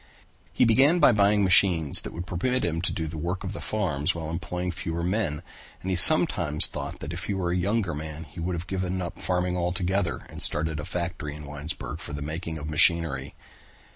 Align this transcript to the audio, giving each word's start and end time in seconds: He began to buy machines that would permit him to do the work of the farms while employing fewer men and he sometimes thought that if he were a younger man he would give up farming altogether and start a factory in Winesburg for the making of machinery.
He 0.51 0.65
began 0.65 0.99
to 0.99 1.13
buy 1.13 1.37
machines 1.37 2.01
that 2.01 2.11
would 2.11 2.25
permit 2.25 2.65
him 2.65 2.81
to 2.81 2.91
do 2.91 3.05
the 3.05 3.19
work 3.19 3.43
of 3.43 3.53
the 3.53 3.61
farms 3.61 4.15
while 4.15 4.31
employing 4.31 4.71
fewer 4.71 5.03
men 5.03 5.43
and 5.81 5.91
he 5.91 5.95
sometimes 5.95 6.65
thought 6.65 7.01
that 7.01 7.13
if 7.13 7.25
he 7.25 7.35
were 7.35 7.51
a 7.51 7.55
younger 7.55 7.93
man 7.93 8.23
he 8.23 8.39
would 8.39 8.65
give 8.65 8.83
up 8.83 9.21
farming 9.21 9.55
altogether 9.55 10.25
and 10.27 10.41
start 10.41 10.67
a 10.69 10.85
factory 10.85 11.35
in 11.35 11.45
Winesburg 11.45 11.99
for 11.99 12.13
the 12.13 12.23
making 12.23 12.57
of 12.57 12.67
machinery. 12.67 13.35